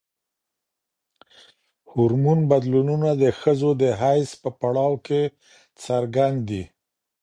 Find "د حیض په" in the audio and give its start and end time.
3.81-4.49